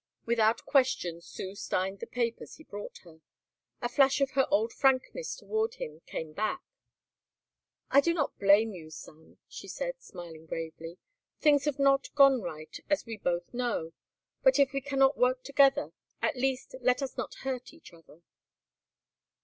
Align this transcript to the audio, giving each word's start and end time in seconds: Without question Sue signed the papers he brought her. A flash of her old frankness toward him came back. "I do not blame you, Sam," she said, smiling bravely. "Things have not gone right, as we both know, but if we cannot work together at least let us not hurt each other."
Without 0.25 0.65
question 0.65 1.21
Sue 1.21 1.53
signed 1.53 1.99
the 1.99 2.07
papers 2.07 2.55
he 2.55 2.63
brought 2.63 2.97
her. 3.03 3.21
A 3.83 3.87
flash 3.87 4.19
of 4.19 4.31
her 4.31 4.47
old 4.49 4.73
frankness 4.73 5.35
toward 5.35 5.75
him 5.75 6.01
came 6.07 6.33
back. 6.33 6.63
"I 7.91 8.01
do 8.01 8.11
not 8.11 8.39
blame 8.39 8.73
you, 8.73 8.89
Sam," 8.89 9.37
she 9.47 9.67
said, 9.67 10.01
smiling 10.01 10.47
bravely. 10.47 10.97
"Things 11.39 11.65
have 11.65 11.77
not 11.77 12.11
gone 12.15 12.41
right, 12.41 12.75
as 12.89 13.05
we 13.05 13.15
both 13.15 13.53
know, 13.53 13.93
but 14.41 14.57
if 14.57 14.73
we 14.73 14.81
cannot 14.81 15.19
work 15.19 15.43
together 15.43 15.91
at 16.19 16.35
least 16.35 16.73
let 16.81 17.03
us 17.03 17.15
not 17.15 17.35
hurt 17.45 17.71
each 17.71 17.93
other." 17.93 18.23